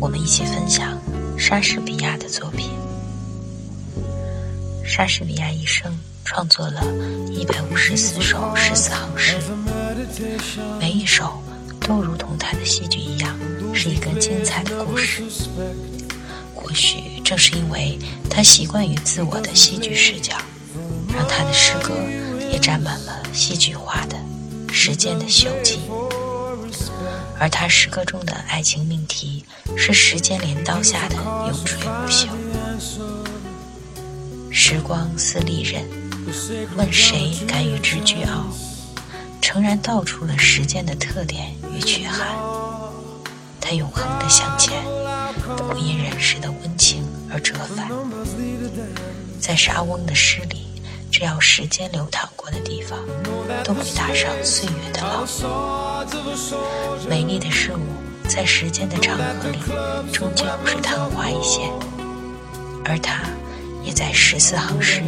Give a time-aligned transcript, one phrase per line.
[0.00, 0.98] 我们一起分享
[1.38, 2.70] 莎士比亚的作品。
[4.84, 5.92] 莎士比亚一生
[6.24, 6.82] 创作了
[7.30, 9.36] 一百五十四首十四行诗，
[10.78, 11.42] 每一首
[11.80, 13.36] 都如同他的戏剧一样，
[13.74, 15.22] 是一个精彩的故事。
[16.54, 17.98] 或许正是因为
[18.30, 20.36] 他习惯于自我的戏剧视角，
[21.14, 21.94] 让他的诗歌
[22.50, 24.16] 也沾满了戏剧化的
[24.72, 25.80] 时间的锈迹。
[27.38, 29.44] 而他诗歌中的爱情命题
[29.76, 32.28] 是时间镰刀下的永垂不朽。
[34.50, 35.84] 时光似利刃，
[36.76, 38.46] 问谁敢与之俱傲？
[39.40, 42.36] 诚然道出了时间的特点与缺憾。
[43.60, 44.82] 它永恒的向前，
[45.68, 47.90] 不因人世的温情而折返。
[49.38, 52.98] 在沙翁的诗里，只要时间流淌过的地方，
[53.62, 55.85] 都会打上岁月的烙印。
[57.08, 57.80] 美丽的事物
[58.28, 59.58] 在时间的长河里，
[60.12, 61.70] 终究是昙花一现，
[62.84, 63.22] 而它
[63.84, 65.02] 也在十四行诗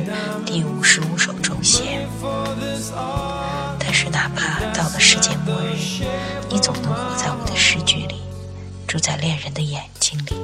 [0.47, 2.07] 第五十五首中写。
[3.79, 6.05] 但是，哪怕到了世界末日，
[6.49, 8.17] 你总能活在我的诗句里，
[8.87, 10.35] 住在恋人的眼睛里，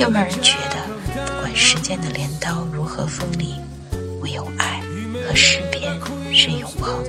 [0.00, 3.54] 又让人觉得，不管时间的镰刀如何锋利，
[4.20, 4.82] 唯有爱
[5.28, 5.98] 和诗篇
[6.32, 7.04] 是永恒。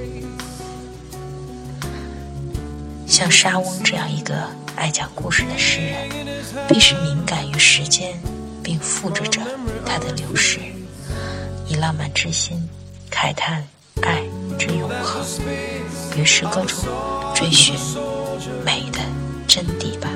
[3.17, 6.07] 像沙翁这样一个爱讲故事的诗人，
[6.67, 8.13] 必是敏感于时间，
[8.61, 9.41] 并复制着
[9.83, 10.59] 它的流逝，
[11.67, 12.69] 以浪漫之心
[13.09, 13.67] 慨叹
[14.03, 14.21] 爱
[14.59, 15.25] 之永恒，
[16.15, 16.77] 于诗歌中
[17.33, 17.73] 追寻
[18.63, 18.99] 美的
[19.47, 20.07] 真谛吧。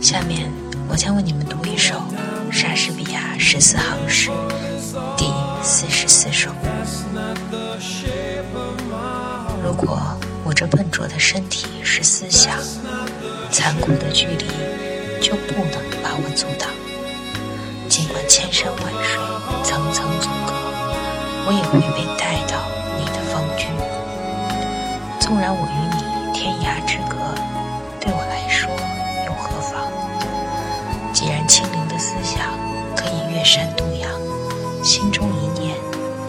[0.00, 0.48] 下面
[0.88, 2.00] 我将为你们读一首
[2.52, 4.30] 莎士比亚十四行诗
[5.16, 5.26] 第
[5.60, 6.52] 四十四首。
[9.80, 9.98] 如果
[10.44, 12.58] 我这笨拙的身体是思想，
[13.50, 14.44] 残酷的距离
[15.22, 16.68] 就不能把我阻挡。
[17.88, 19.18] 尽管千山万水
[19.64, 20.52] 层层阻隔，
[21.46, 22.60] 我也会被带到
[22.98, 23.68] 你的方居。
[25.18, 27.16] 纵然我与你天涯之隔，
[27.98, 28.68] 对我来说
[29.24, 29.88] 又何妨？
[31.14, 32.52] 既然清灵的思想
[32.94, 34.12] 可以越山渡洋，
[34.84, 35.74] 心中一念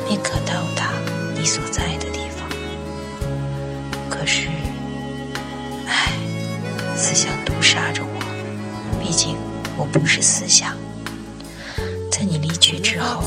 [0.07, 0.93] 便可到达
[1.35, 2.20] 你所在的地方。
[9.91, 10.75] 不是思想。
[12.11, 13.21] 在你离去之后，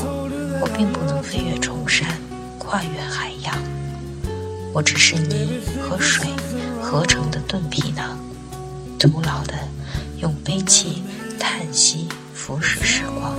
[0.61, 2.07] 我并不能飞越重山，
[2.57, 3.55] 跨越海洋。
[4.73, 6.27] 我只是泥和水
[6.81, 8.17] 合成的钝皮囊，
[8.99, 9.53] 徒劳的
[10.19, 11.03] 用悲泣、
[11.39, 13.35] 叹息腐蚀时光。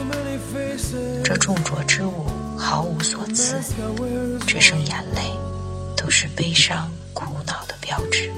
[1.22, 2.26] 这重浊之物
[2.56, 3.56] 毫无所赐，
[4.46, 5.22] 只剩眼泪，
[5.96, 6.90] 都是悲伤。
[7.12, 8.30] 苦恼的标志。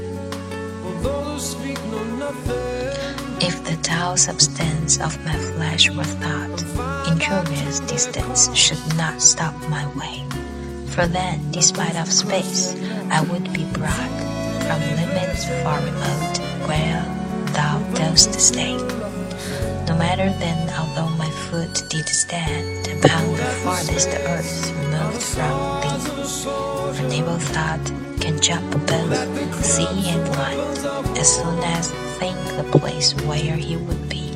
[4.09, 6.63] Dull substance of my flesh were thought,
[7.13, 10.25] injurious distance should not stop my way.
[10.95, 12.75] For then, despite of space,
[13.11, 14.15] I would be brought
[14.65, 16.37] from limits far remote
[16.69, 17.05] where
[17.53, 18.79] thou dost stay.
[19.89, 26.01] No matter then, although my foot did stand upon the farthest earth removed from thee,
[26.95, 27.85] for never thought
[28.23, 34.09] can jump both sea and land as soon as think the place where he would
[34.09, 34.31] be.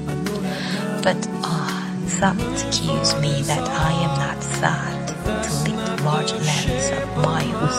[1.03, 5.07] But ah, oh, thought kills me that I am not thought
[5.45, 7.77] to leap large lengths of miles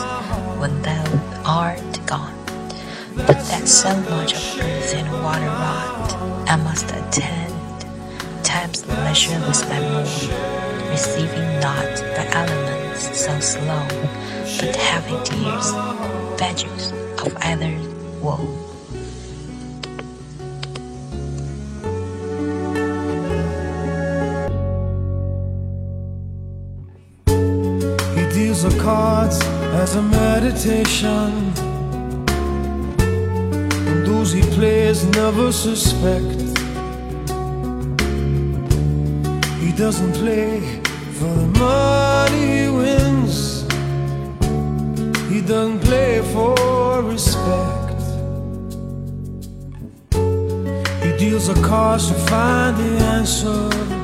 [0.60, 1.04] when thou
[1.46, 2.36] art gone.
[3.16, 6.12] But that so much of earth and water wrought,
[6.48, 7.54] I must attend
[8.44, 13.86] time's leisure measureless by moon, receiving not the elements so slow,
[14.60, 15.72] but having tears,
[16.38, 16.92] badges
[17.24, 17.72] of either
[18.20, 18.63] woe.
[28.64, 29.38] The cards
[29.82, 31.52] as a meditation.
[33.88, 36.40] And those he plays never suspect.
[39.60, 40.80] He doesn't play
[41.18, 43.64] for the money he wins.
[45.30, 48.00] He doesn't play for respect.
[51.04, 54.03] He deals the cards to find the answer.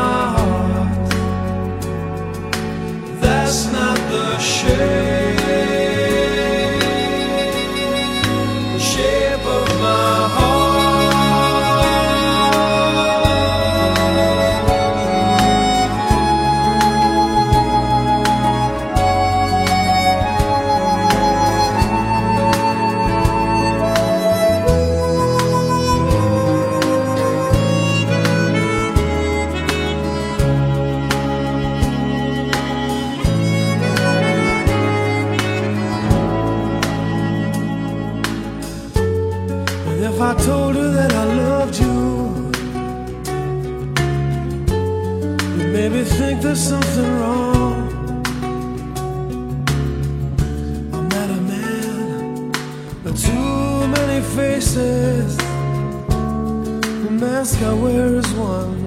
[54.61, 55.37] faces.
[55.37, 58.77] The mask I wear is one.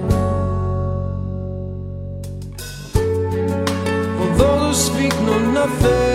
[4.17, 6.14] For those who speak know nothing.